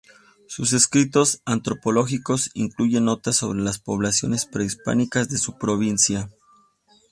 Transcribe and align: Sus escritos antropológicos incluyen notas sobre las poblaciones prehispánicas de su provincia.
Sus 0.47 0.73
escritos 0.73 1.43
antropológicos 1.45 2.49
incluyen 2.55 3.05
notas 3.05 3.35
sobre 3.35 3.61
las 3.61 3.77
poblaciones 3.77 4.47
prehispánicas 4.47 5.29
de 5.29 5.37
su 5.37 5.59
provincia. 5.59 6.31